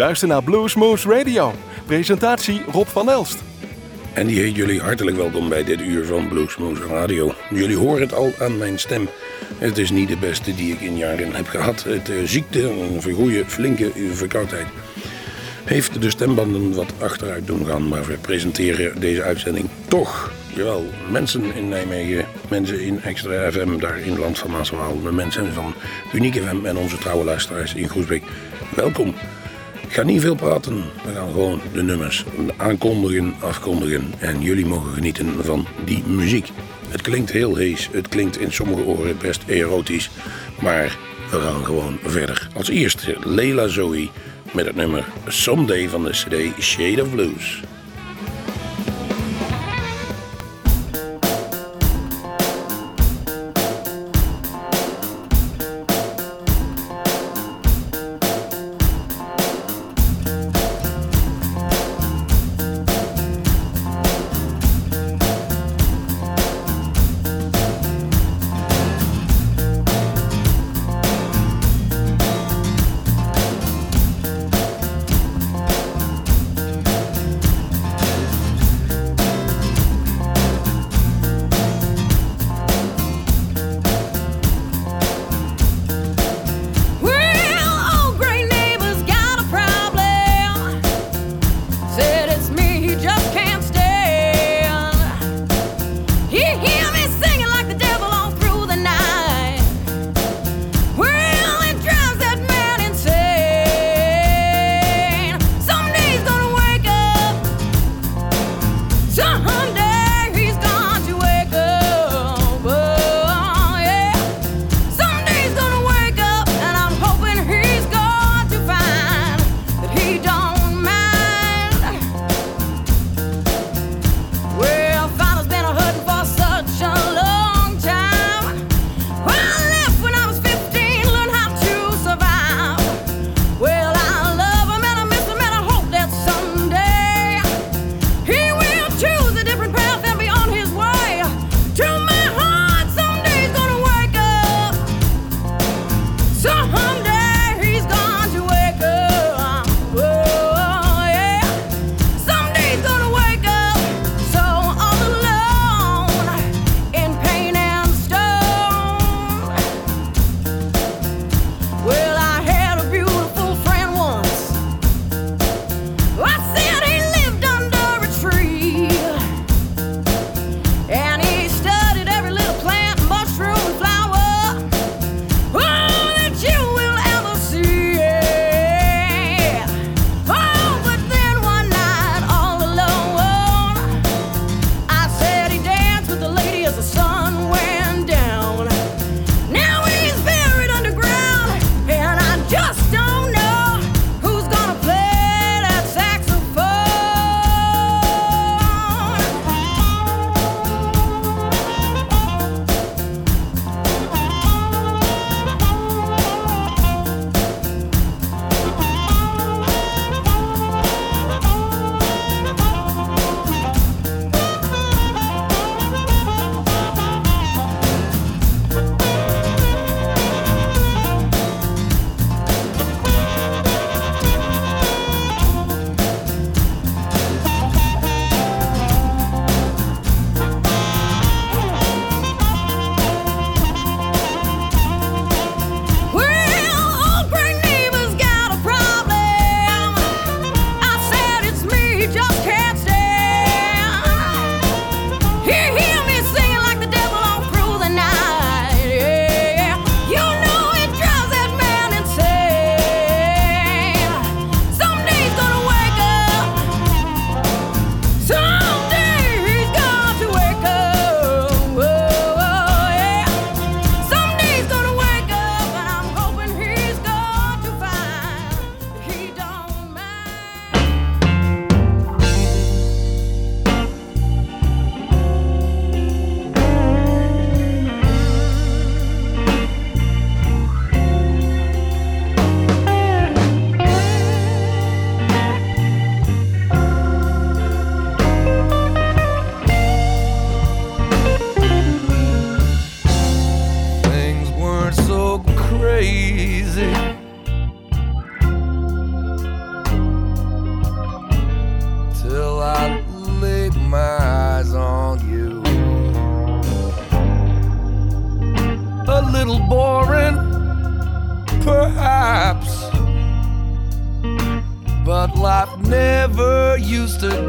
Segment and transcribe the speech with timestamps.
[0.00, 1.54] luistert naar Bluesmoose Radio.
[1.86, 3.42] Presentatie Rob van Elst.
[4.12, 7.34] En die heet jullie hartelijk welkom bij dit uur van Bluesmoose Radio.
[7.50, 9.08] Jullie horen het al aan mijn stem.
[9.58, 11.82] Het is niet de beste die ik in jaren heb gehad.
[11.82, 14.66] Het uh, ziekte, een vergoeie, flinke verkoudheid
[15.64, 17.88] heeft de stembanden wat achteruit doen gaan.
[17.88, 20.32] Maar we presenteren deze uitzending toch.
[20.54, 25.74] Jawel, mensen in Nijmegen, mensen in Extra FM, daar in Land van Maaswaal, mensen van
[26.12, 28.22] Uniek FM en onze trouwe luisteraars in Groesbeek.
[28.74, 29.14] Welkom.
[29.90, 32.24] Ik ga niet veel praten, we gaan gewoon de nummers
[32.56, 36.50] aankondigen, afkondigen en jullie mogen genieten van die muziek.
[36.88, 40.10] Het klinkt heel hees, het klinkt in sommige oren best erotisch,
[40.60, 40.98] maar
[41.30, 42.48] we gaan gewoon verder.
[42.56, 44.08] Als eerste Leila Zoe
[44.52, 47.62] met het nummer Someday van de CD Shade of Blues.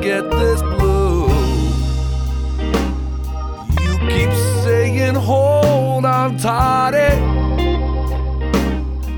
[0.01, 1.27] get this blue.
[3.83, 4.31] You keep
[4.63, 7.19] saying, hold on tight.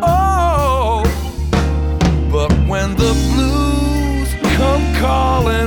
[0.03, 1.03] Oh,
[2.31, 5.64] but when the blues come calling.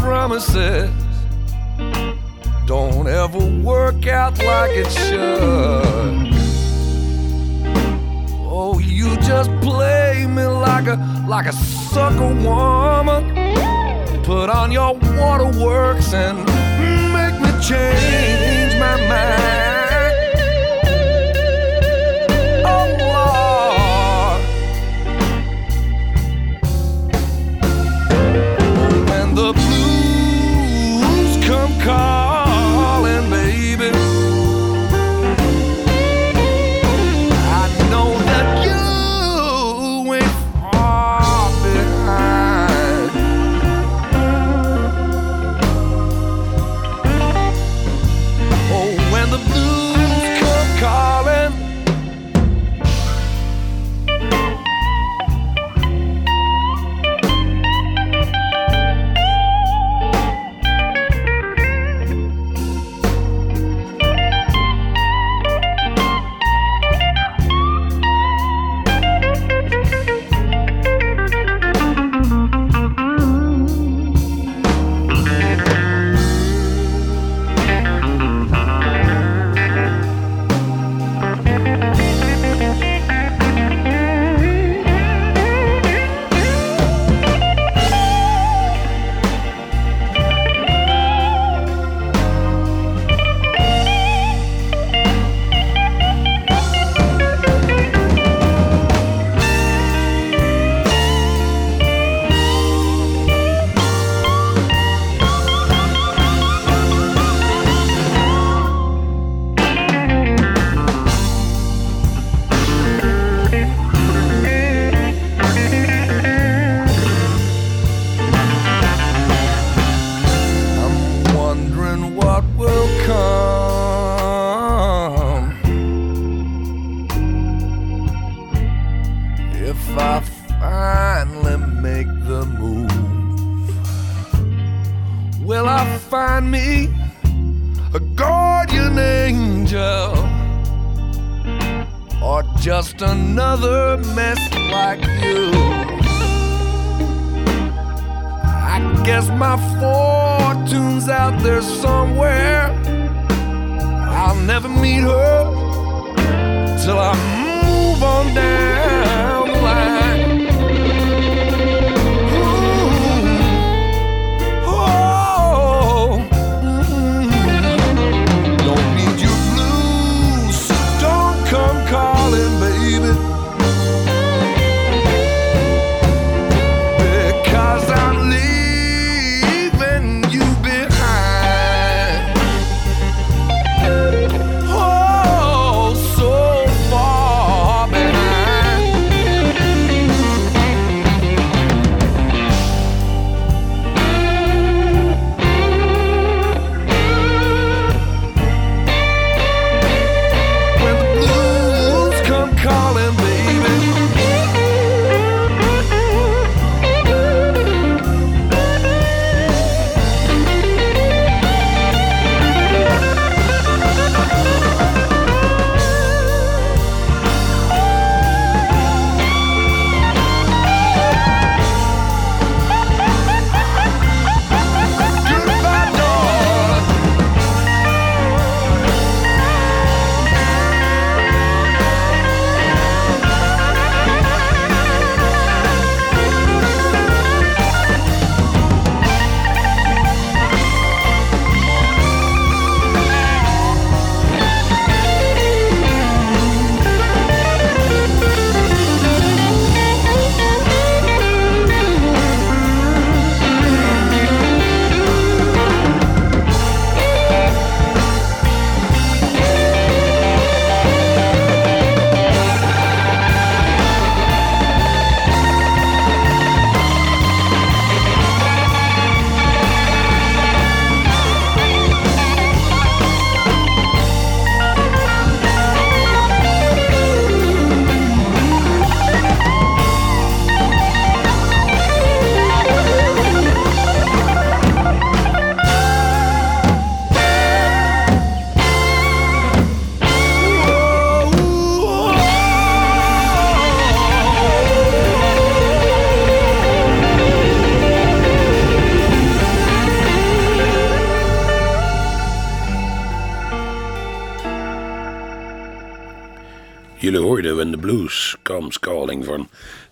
[0.00, 0.90] promises
[2.66, 6.30] don't ever work out like it should.
[8.52, 10.96] Oh, you just play me like a
[11.28, 13.22] like a sucker woman.
[14.24, 16.38] Put on your waterworks and
[17.12, 18.59] make me change.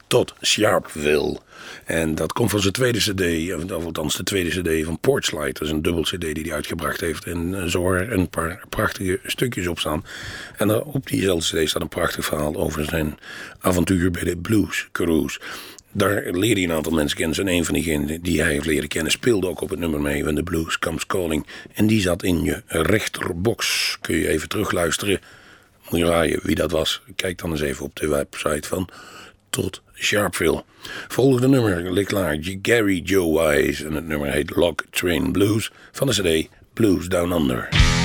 [0.08, 1.38] Todd Sharpville.
[1.84, 5.58] En dat komt van zijn tweede cd, of althans de tweede cd van Porchlight.
[5.58, 7.24] Dat is een dubbel cd die hij uitgebracht heeft.
[7.24, 10.04] En zo er een paar prachtige stukjes op staan.
[10.56, 13.18] En op diezelfde cd staat een prachtig verhaal over zijn
[13.60, 15.40] avontuur bij de Blues Cruise.
[15.92, 17.38] Daar leerde hij een aantal mensen kennen.
[17.38, 20.22] En een van diegenen die hij heeft leren kennen speelde ook op het nummer mee.
[20.22, 21.46] When the Blues Comes Calling.
[21.74, 23.96] En die zat in je rechterbox.
[24.00, 25.20] Kun je even terugluisteren.
[25.88, 27.02] Moet je raaien wie dat was.
[27.16, 28.88] Kijk dan eens even op de website van
[29.50, 30.62] Tot Sharpville.
[31.08, 32.38] Volgende nummer ligt klaar.
[32.62, 33.86] Gary Joe Wise.
[33.86, 35.72] En het nummer heet Lock Train Blues.
[35.92, 37.97] Van de CD Blues Down Under.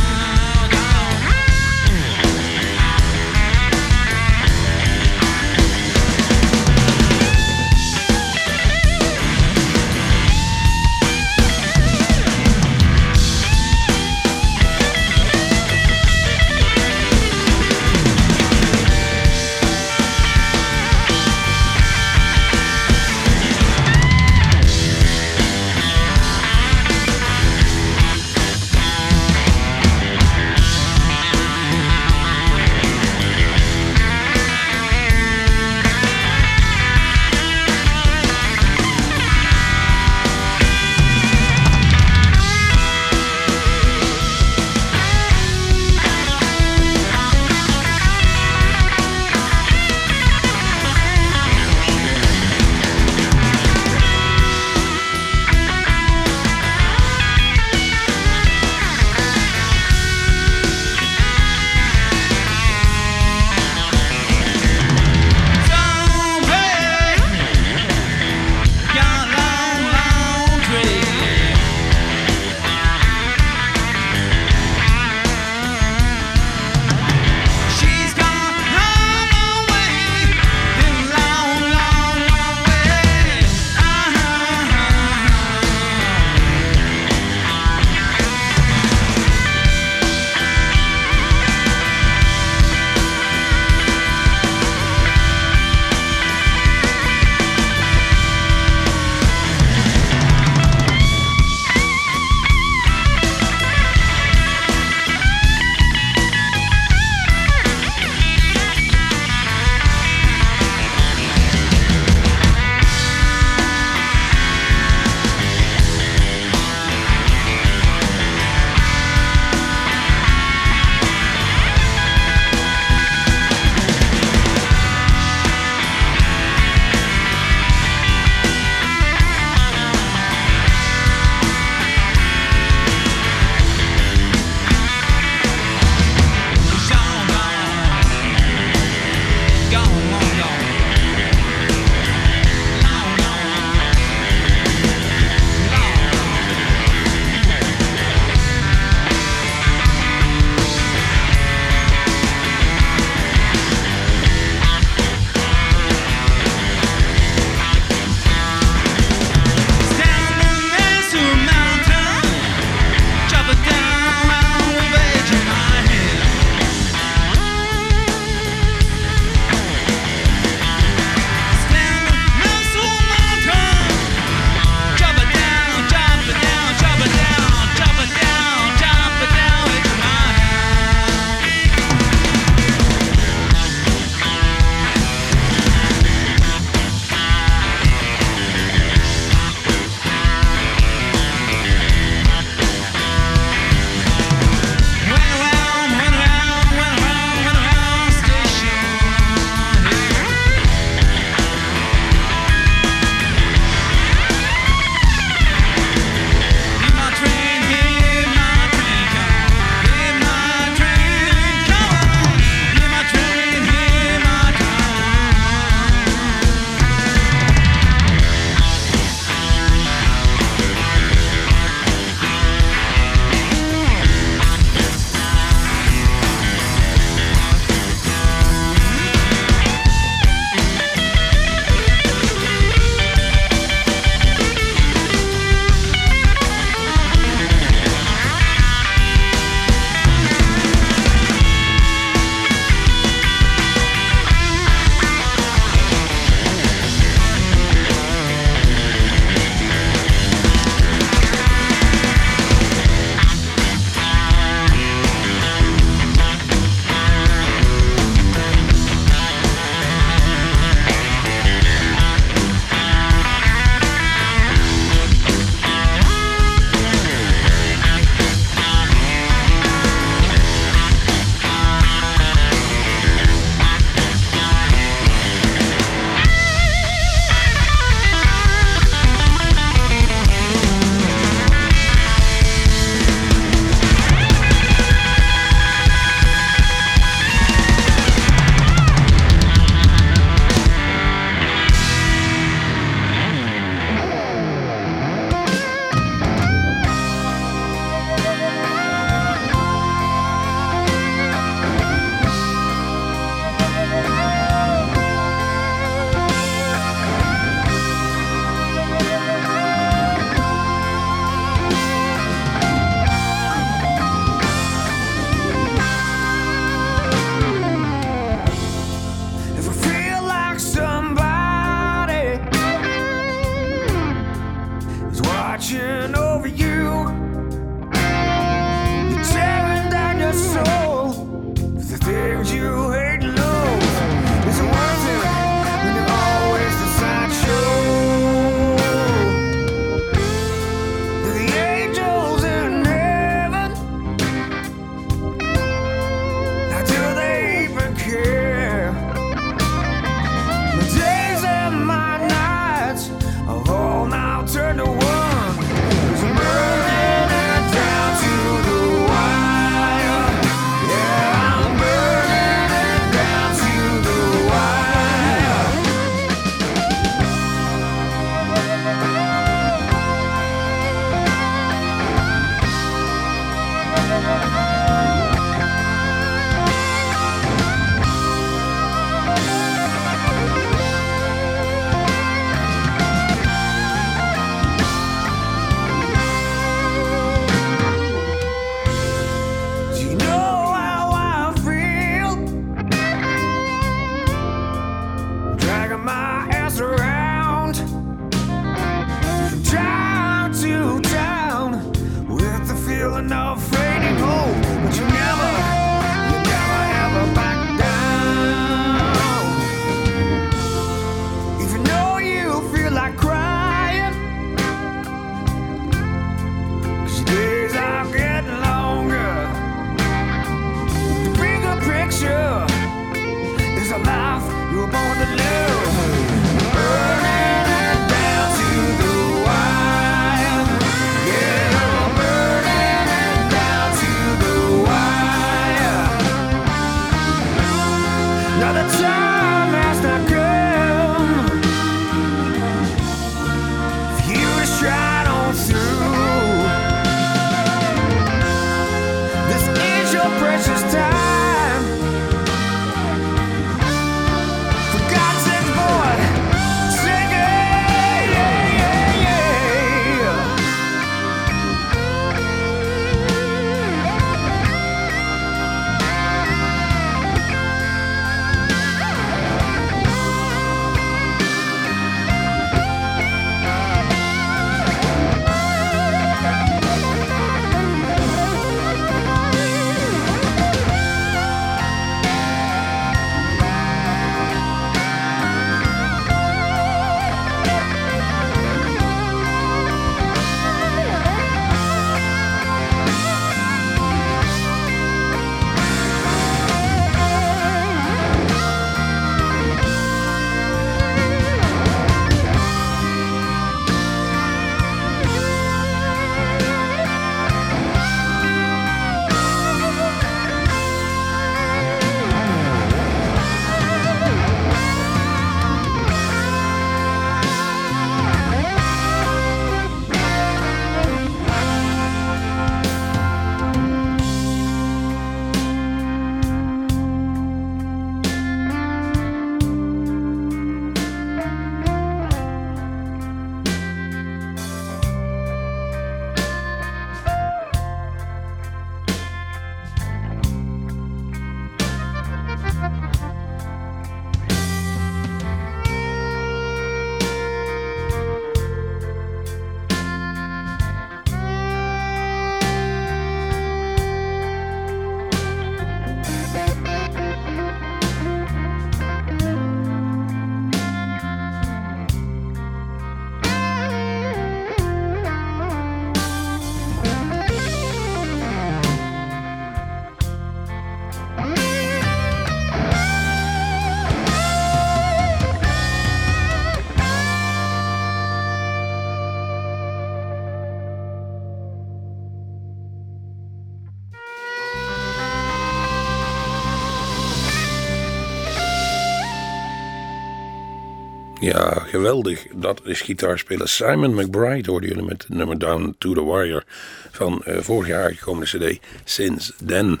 [591.40, 592.46] Ja, geweldig.
[592.54, 596.62] Dat is gitaarspeler Simon McBride, hoorden jullie met het nummer Down to the Wire
[597.10, 600.00] van uh, vorig jaar gekomen cd, Since Then.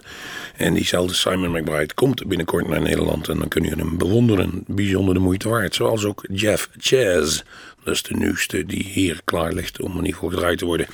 [0.56, 4.64] En diezelfde Simon McBride komt binnenkort naar Nederland en dan kunnen jullie hem bewonderen.
[4.66, 5.74] Bijzonder de moeite waard.
[5.74, 7.42] Zoals ook Jeff Chaz.
[7.84, 10.86] Dat is de nieuwste die hier klaar ligt om in ieder geval gedraaid te worden.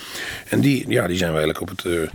[0.49, 1.85] En die, ja, die zijn we eigenlijk op het...
[1.85, 2.09] Uh,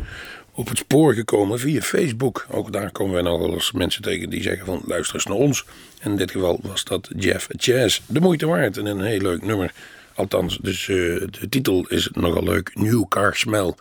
[0.60, 2.46] op het spoor gekomen via Facebook.
[2.50, 5.38] Ook daar komen wij nog wel eens mensen tegen die zeggen van luister eens naar
[5.38, 5.66] ons.
[6.00, 8.00] En in dit geval was dat Jeff Chaz.
[8.06, 9.74] De moeite waard en een heel leuk nummer.
[10.14, 12.72] Althans, dus uh, de titel is nogal leuk.
[12.74, 13.74] New Car Smell.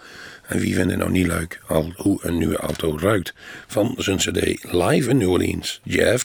[0.47, 3.35] En wie vindt het nou niet leuk al hoe een nieuwe auto ruikt.
[3.67, 5.81] Van zijn cd Live in New Orleans.
[5.85, 6.25] Jeff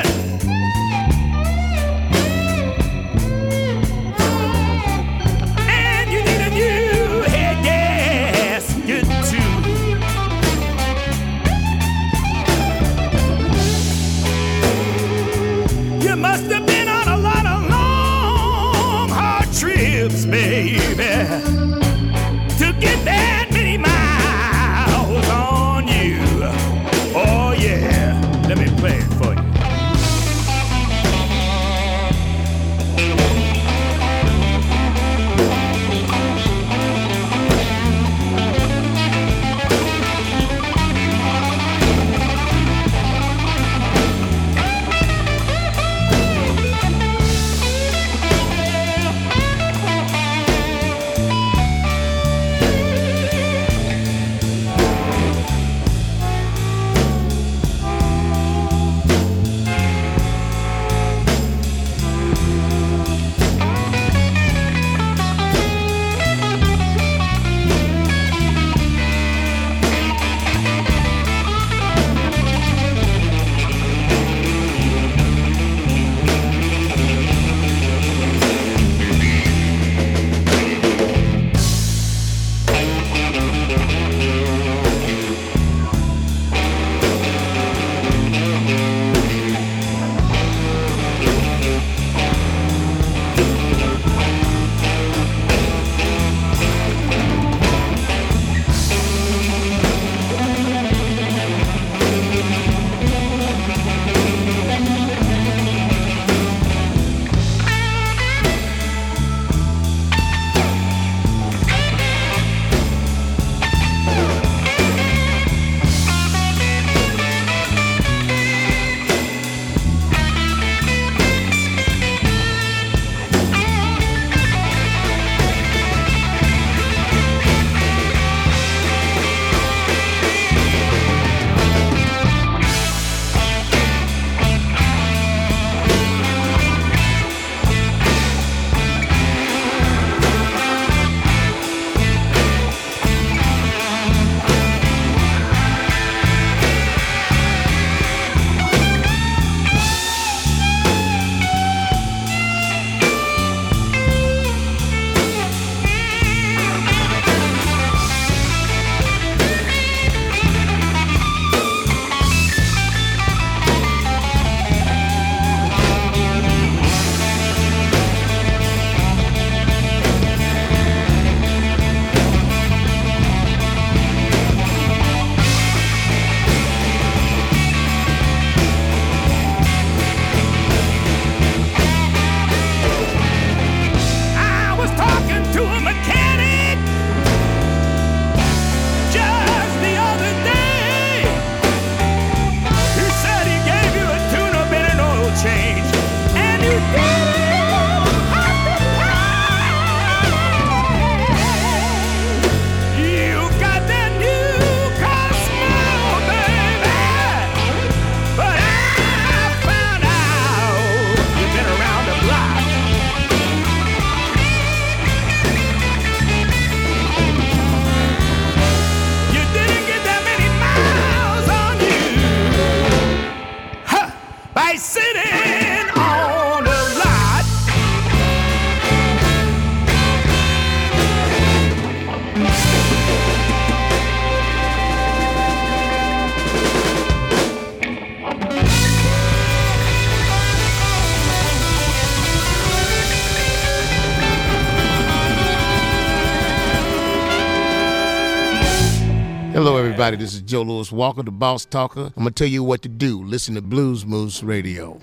[250.01, 250.23] everybody.
[250.23, 252.11] This is Joe Louis Walker, the boss talker.
[252.17, 253.23] I'm going to tell you what to do.
[253.23, 254.99] Listen to Blues Moose Radio.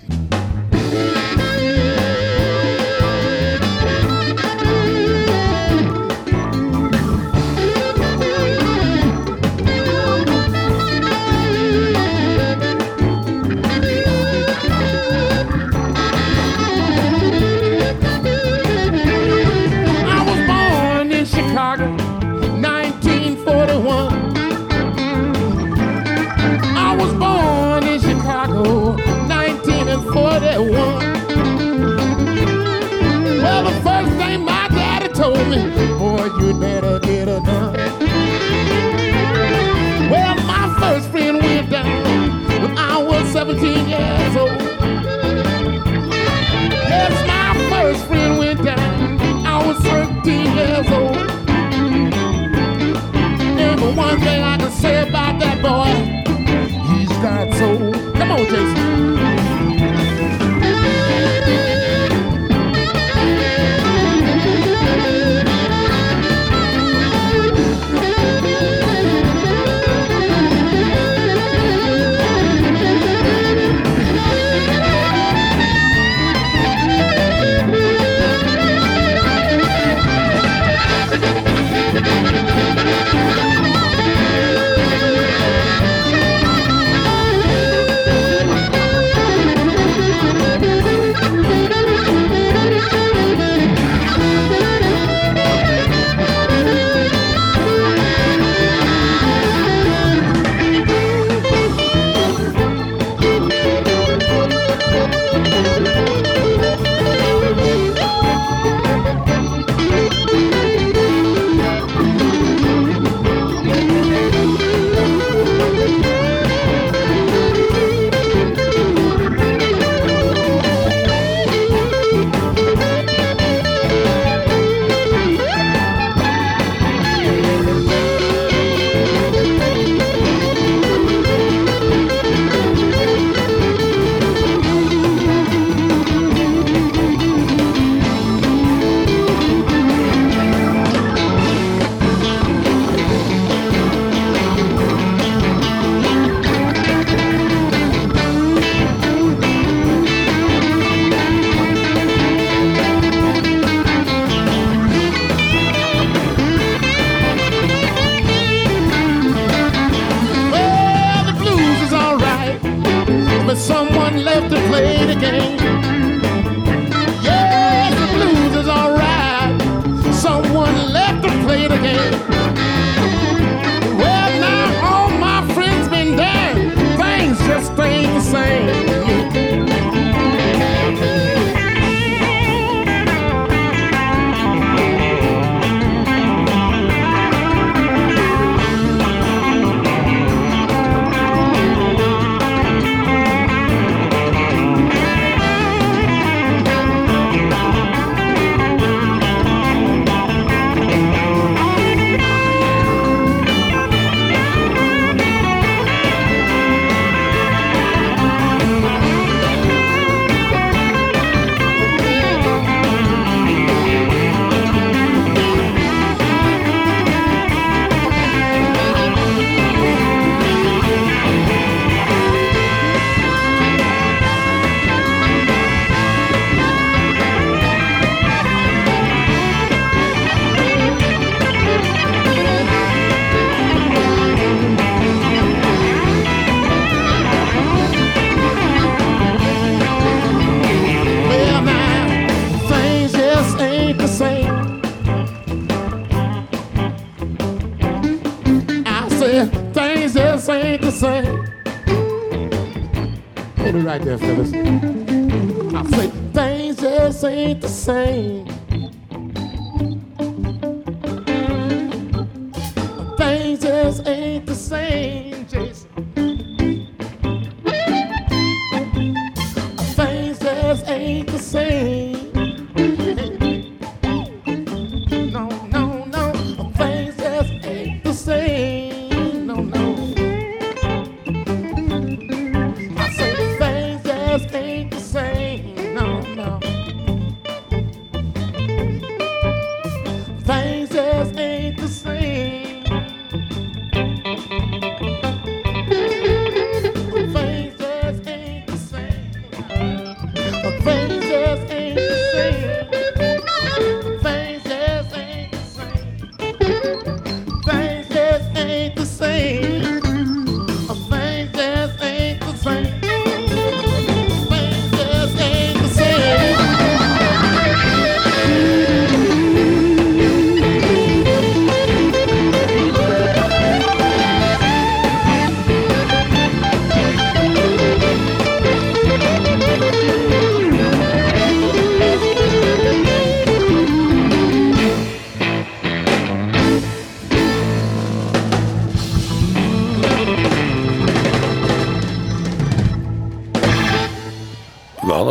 [257.89, 258.38] Same.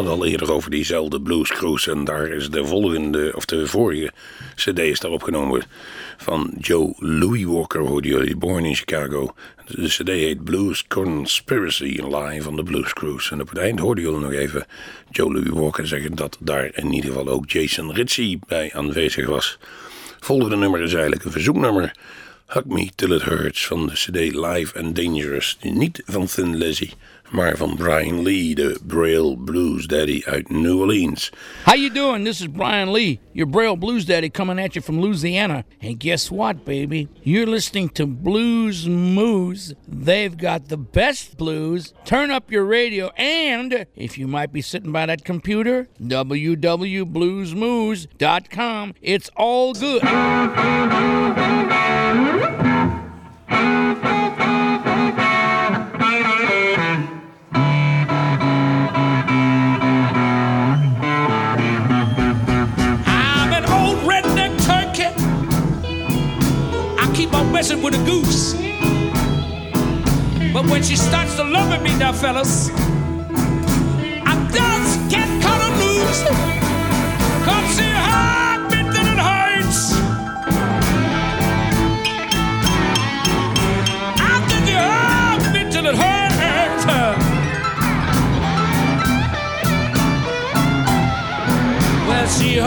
[0.09, 1.91] Al eerder over diezelfde Blues Cruise.
[1.91, 4.13] En daar is de volgende, of de vorige
[4.55, 5.63] CD is daar opgenomen.
[6.17, 9.35] Van Joe Louis Walker, hoorde jullie, Born in Chicago.
[9.67, 13.33] De CD heet Blues Conspiracy live van de Blues Cruise.
[13.33, 14.67] En op het eind hoorden jullie nog even
[15.11, 19.59] Joe Louis Walker zeggen dat daar in ieder geval ook Jason Ritchie bij aanwezig was.
[20.21, 21.93] Volgende nummer is eigenlijk een verzoeknummer.
[22.47, 25.59] Hug Me Till It Hurts van de CD Live and Dangerous.
[25.61, 26.91] Niet van Thin Lizzy,
[27.31, 31.31] maar van Bryan Lee, de Braille Blues Daddy uit New Orleans.
[31.65, 32.25] How you doing?
[32.25, 35.65] This is Bryan Lee, your Braille Blues Daddy coming at you from Louisiana.
[35.81, 37.09] And guess what, baby?
[37.23, 39.75] You're listening to Blues Moose.
[39.87, 41.93] They've got the best blues.
[42.05, 48.95] Turn up your radio and if you might be sitting by that computer, www.bluesmoose.com.
[49.03, 50.03] It's all good.
[67.59, 68.53] Messing with a goose.
[70.53, 72.71] But when she starts to love me now, fellas,
[74.31, 76.23] I just can't cut her loose.
[77.47, 79.81] Cause she hurt me till it hurts.
[84.23, 84.35] I
[84.71, 85.97] you till it.
[92.07, 92.59] Well, she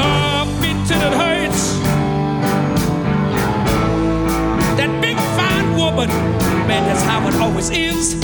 [6.08, 8.16] woman, man, that's how it always is.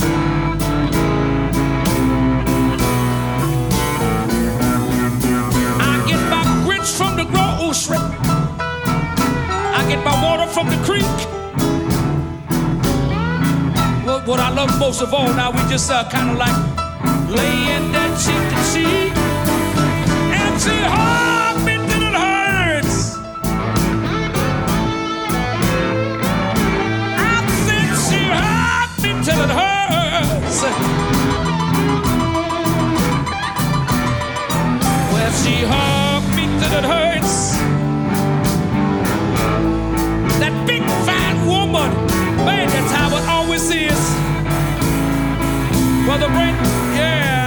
[5.79, 7.97] I get my grits from the grocery.
[9.79, 11.03] I get my water from the creek.
[14.05, 16.55] What, what I love most of all now, we just uh, kind of like
[17.29, 19.13] laying that cheek to cheek.
[20.33, 21.36] And hugged
[35.13, 37.57] Well, she hugged me till it hurts.
[40.39, 41.91] That big fine woman,
[42.45, 44.15] man, that's how it always is.
[46.17, 46.55] The brain,
[46.95, 47.46] yeah.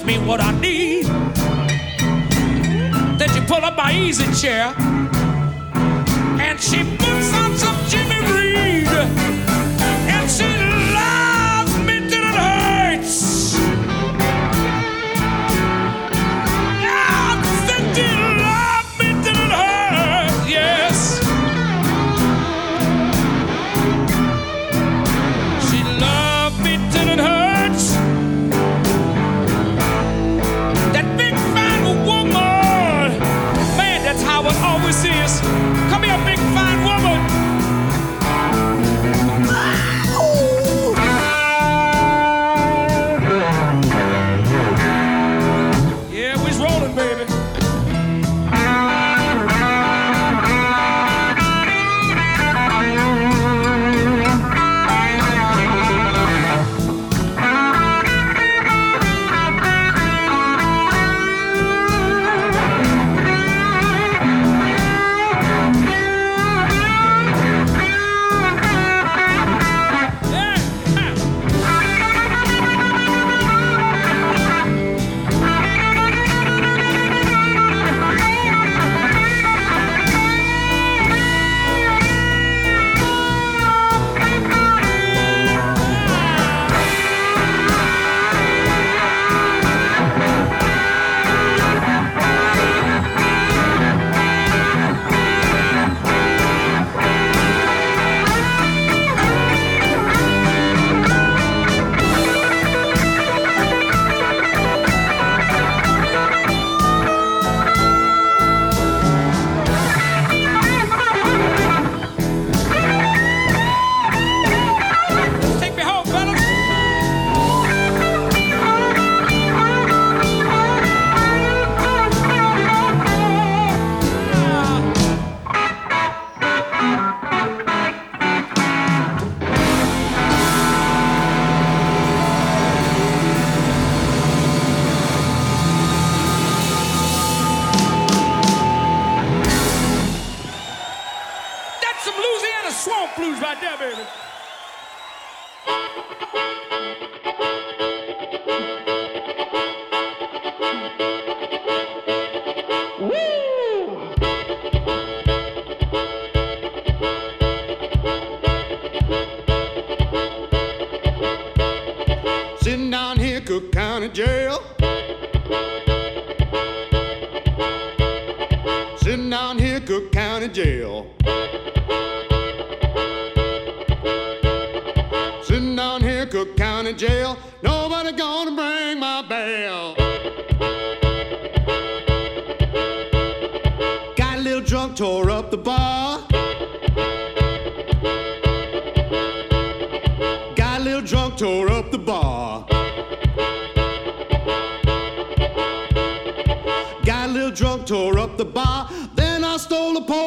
[0.00, 1.04] Me what I need.
[3.18, 4.74] Then you pull up my easy chair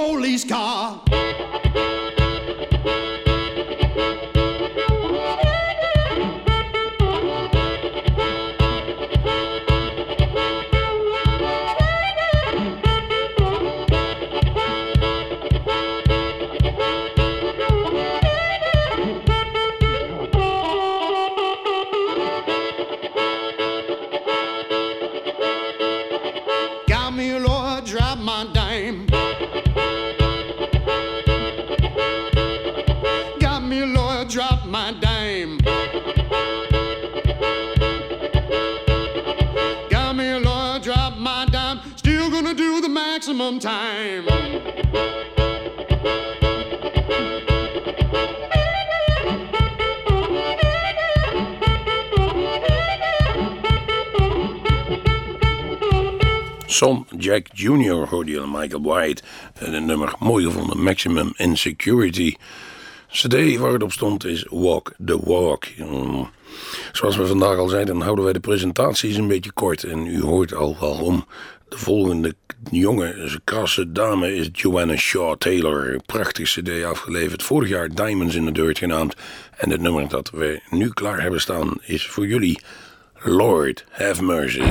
[0.06, 1.02] police car.
[57.26, 58.08] Jack Jr.
[58.10, 59.24] hoorde je Michael White.
[59.54, 62.36] En een nummer mooi gevonden, Maximum Insecurity.
[63.12, 65.66] CD waar het op stond is Walk the Walk.
[65.78, 66.30] Mm.
[66.92, 69.84] Zoals we vandaag al zeiden, houden wij de presentaties een beetje kort.
[69.84, 71.26] En u hoort al waarom.
[71.70, 72.36] De volgende
[72.72, 76.00] jonge, krasse dame is Joanna Shaw Taylor.
[76.06, 77.44] Prachtig CD afgeleverd.
[77.44, 79.16] Vorig jaar Diamonds in the Dirt genaamd.
[79.58, 82.60] En het nummer dat we nu klaar hebben staan is voor jullie
[83.24, 84.62] Lord Have Mercy.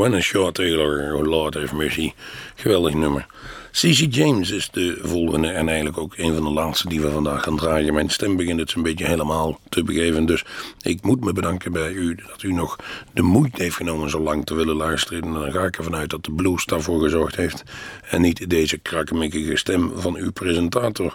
[0.00, 2.14] Joanna Shaw Taylor, oh Lord have mercy.
[2.56, 3.26] Geweldig nummer.
[3.72, 7.42] CC James is de volgende en eigenlijk ook een van de laatste die we vandaag
[7.42, 7.94] gaan draaien.
[7.94, 10.26] Mijn stem begint het een beetje helemaal te begeven.
[10.26, 10.44] Dus
[10.80, 12.76] ik moet me bedanken bij u dat u nog
[13.12, 15.22] de moeite heeft genomen zo lang te willen luisteren.
[15.22, 17.62] En dan ga ik ervan uit dat de blues daarvoor gezorgd heeft.
[18.08, 21.14] En niet deze krakkemikkige stem van uw presentator.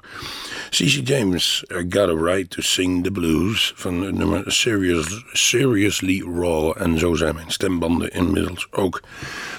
[0.69, 3.73] CC James, I Got a Right to Sing the Blues.
[3.75, 6.73] Van het nummer Serious, Seriously Raw.
[6.77, 9.01] En zo zijn mijn stembanden inmiddels ook.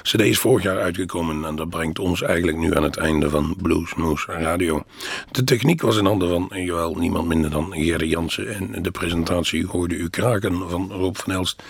[0.02, 3.56] CD is vorig jaar uitgekomen en dat brengt ons eigenlijk nu aan het einde van
[3.62, 4.84] Bluesmoose Radio.
[5.30, 8.74] De techniek was in handen van, jawel, niemand minder dan Gerry Jansen.
[8.74, 11.62] En de presentatie hoorde u kraken van Rob van Elst.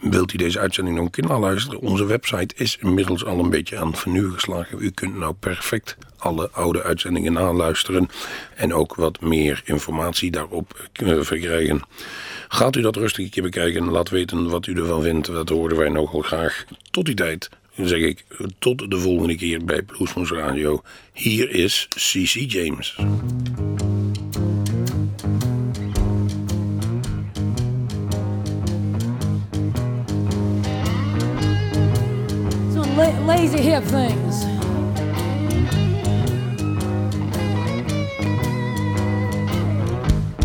[0.00, 1.80] Wilt u deze uitzending nog een keer naluisteren?
[1.80, 4.78] Onze website is inmiddels al een beetje aan geslagen.
[4.80, 8.08] U kunt nou perfect alle oude uitzendingen naluisteren
[8.54, 10.88] en ook wat meer informatie daarop
[11.20, 11.82] verkrijgen.
[12.48, 15.26] Gaat u dat rustig een keer bekijken laat weten wat u ervan vindt.
[15.26, 16.64] Dat horen wij nogal graag.
[16.90, 17.48] Tot die tijd
[17.88, 18.24] zeg ik
[18.58, 20.82] tot de volgende keer bij Bluesmoes Radio.
[21.12, 22.96] Hier is CC James.
[32.96, 34.44] La- lazy hip things.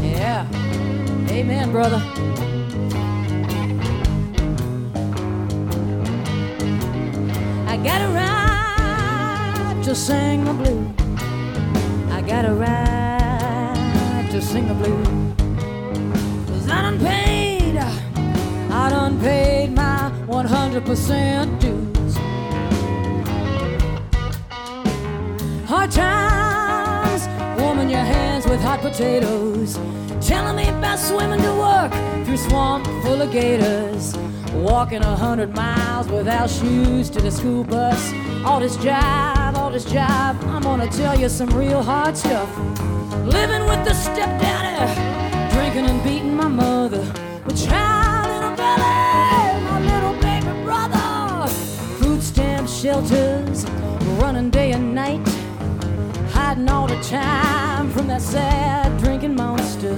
[0.02, 0.46] Yeah.
[1.30, 2.14] Amen, brother.
[7.86, 10.90] Got a right to sing the blues.
[12.12, 15.08] I got a right to sing the blues.
[16.50, 22.18] Cause I done paid, I done paid my 100% dues.
[25.70, 27.28] Hard times,
[27.62, 29.78] warming your hands with hot potatoes.
[30.22, 31.92] Telling me about swimming to work
[32.26, 34.16] through swamp full of gators.
[34.56, 38.14] Walking a hundred miles without shoes to the school bus.
[38.45, 40.41] All this jive, all this jive.
[40.47, 42.49] I'm gonna tell you some real hard stuff.
[43.26, 47.01] Living with the stepdaddy, drinking and beating my mother.
[47.45, 51.47] With child in a belly, my little baby brother.
[51.99, 53.66] Food stamp shelters,
[54.20, 55.28] running day and night.
[56.32, 59.95] Hiding all the time from that sad drinking monster.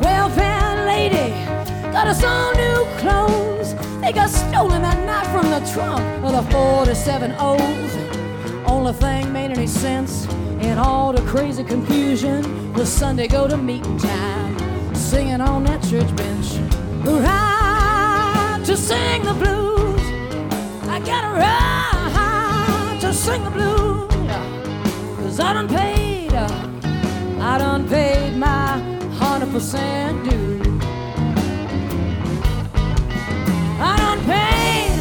[0.00, 1.61] Welfare lady
[2.02, 3.74] got us all new clothes.
[4.00, 8.68] They got stolen that night from the trunk of the 47 O's.
[8.68, 10.26] Only thing made any sense
[10.60, 16.10] in all the crazy confusion was Sunday go to meeting time, singing on that church
[16.16, 16.48] bench.
[17.04, 20.02] Right to sing the blues.
[20.88, 24.10] I got a right to sing the blues.
[25.18, 26.48] Cause I done paid, uh,
[27.40, 28.80] I done paid my
[29.20, 30.71] 100% due.
[33.92, 34.92] I done paid,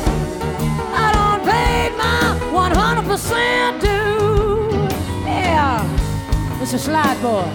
[1.03, 2.21] I done paid my
[2.51, 4.87] 100% due.
[5.25, 7.47] Yeah, it's a slide boy.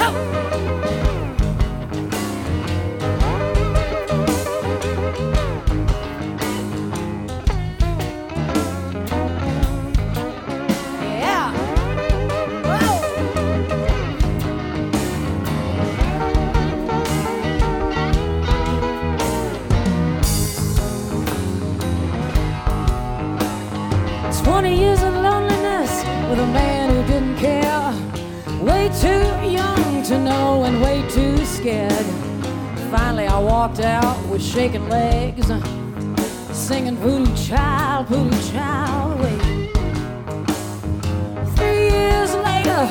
[0.00, 0.37] Ho!
[29.00, 32.06] Too young to know and way too scared.
[32.90, 35.46] Finally, I walked out with shaking legs,
[36.50, 39.40] singing Voodoo Child, Voodoo Child, wait.
[41.56, 42.82] Three years later,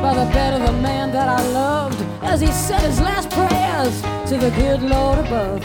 [0.00, 4.00] by the bed of the man that I loved, as he said his last prayers
[4.30, 5.62] to the good Lord above,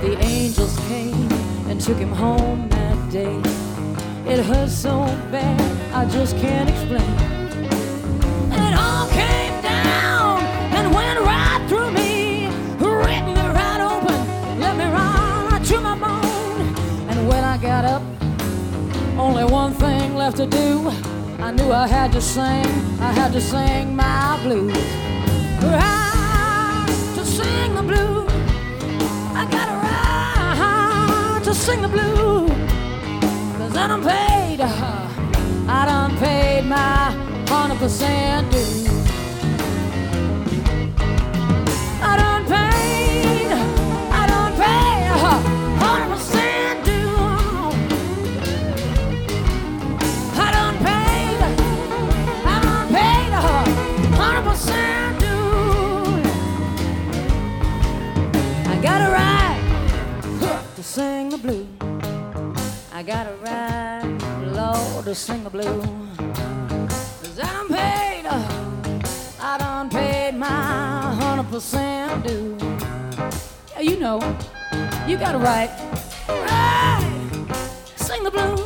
[0.00, 1.30] the angels came
[1.68, 3.38] and took him home that day.
[4.26, 7.23] It hurt so bad, I just can't explain.
[19.18, 20.90] Only one thing left to do.
[21.38, 22.66] I knew I had to sing,
[23.00, 24.76] I had to sing my blues.
[25.62, 26.86] Right
[27.16, 28.30] to sing the blues.
[29.34, 32.50] I got a right to sing the blues.
[33.58, 37.14] Cause I done paid, I done paid my
[37.46, 38.83] 100% due.
[63.06, 64.22] gotta ride,
[64.54, 65.84] Lord, to sing the blues.
[66.16, 69.02] Cause I'm paid, uh,
[69.40, 72.56] I done paid my 100% due.
[73.72, 74.20] Yeah, you know,
[75.06, 75.70] you gotta write,
[76.28, 77.46] ride,
[77.96, 78.58] sing the blues.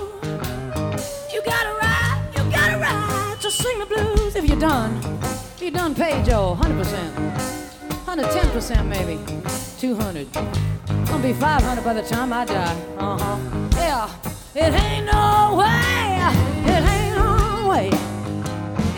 [1.33, 5.01] You gotta ride, you gotta ride, to sing the blues if you're done.
[5.57, 7.11] If you're done paid your 100%,
[8.07, 9.19] 110% maybe,
[9.81, 10.78] 200.
[11.11, 12.77] I'll be 500 by the time I die.
[12.99, 13.39] Uh huh.
[13.77, 14.11] Yeah.
[14.55, 16.19] It ain't no way.
[16.67, 17.91] It ain't no way.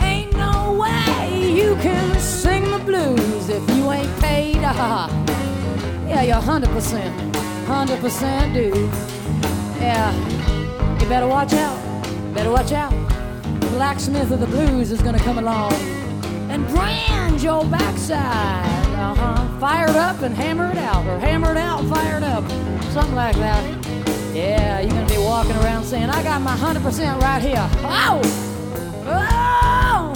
[0.01, 4.57] Ain't no way you can sing the blues if you ain't paid.
[4.57, 5.07] Uh-huh.
[6.07, 7.31] Yeah, you're 100%.
[7.65, 8.75] 100% dude.
[9.79, 10.11] Yeah.
[10.99, 11.79] You better watch out.
[12.33, 12.91] Better watch out.
[13.61, 15.73] The blacksmith of the blues is gonna come along
[16.51, 18.90] and brand your backside.
[19.01, 19.59] Uh huh.
[19.59, 22.43] Fired up and hammer it out, or hammer it out and fire it up.
[22.93, 23.63] Something like that.
[24.33, 27.69] Yeah, you're gonna be walking around saying, I got my 100% right here.
[27.83, 28.21] Oh!
[29.05, 30.13] Oh!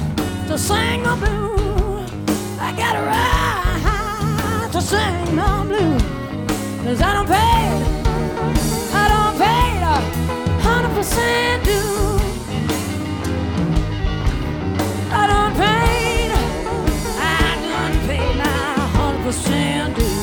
[0.48, 2.12] To sing the blues.
[2.60, 3.46] I got a right
[4.76, 6.02] to sing the blues.
[6.84, 7.68] Cause I don't pay,
[8.94, 9.96] I don't pay a
[10.62, 12.20] 100% due.
[15.12, 16.05] I don't pay,
[19.26, 20.14] my hundred